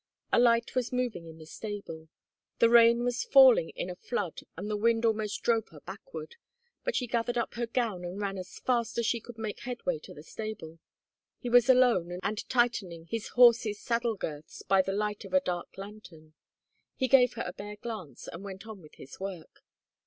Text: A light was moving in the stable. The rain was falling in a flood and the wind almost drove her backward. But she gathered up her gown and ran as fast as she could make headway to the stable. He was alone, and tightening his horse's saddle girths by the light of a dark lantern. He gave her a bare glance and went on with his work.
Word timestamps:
A 0.33 0.39
light 0.39 0.73
was 0.73 0.91
moving 0.91 1.27
in 1.27 1.37
the 1.37 1.45
stable. 1.45 2.09
The 2.57 2.71
rain 2.71 3.03
was 3.03 3.23
falling 3.23 3.69
in 3.75 3.87
a 3.87 3.95
flood 3.95 4.39
and 4.57 4.67
the 4.67 4.75
wind 4.75 5.05
almost 5.05 5.43
drove 5.43 5.67
her 5.67 5.79
backward. 5.79 6.37
But 6.83 6.95
she 6.95 7.05
gathered 7.05 7.37
up 7.37 7.53
her 7.53 7.67
gown 7.67 8.03
and 8.03 8.19
ran 8.19 8.39
as 8.39 8.57
fast 8.57 8.97
as 8.97 9.05
she 9.05 9.19
could 9.21 9.37
make 9.37 9.59
headway 9.59 9.99
to 9.99 10.15
the 10.15 10.23
stable. 10.23 10.79
He 11.37 11.49
was 11.51 11.69
alone, 11.69 12.17
and 12.23 12.49
tightening 12.49 13.05
his 13.05 13.27
horse's 13.37 13.79
saddle 13.79 14.15
girths 14.15 14.63
by 14.63 14.81
the 14.81 14.91
light 14.91 15.23
of 15.23 15.35
a 15.35 15.39
dark 15.39 15.77
lantern. 15.77 16.33
He 16.95 17.07
gave 17.07 17.33
her 17.33 17.43
a 17.45 17.53
bare 17.53 17.75
glance 17.75 18.27
and 18.27 18.43
went 18.43 18.65
on 18.65 18.81
with 18.81 18.95
his 18.95 19.19
work. 19.19 19.61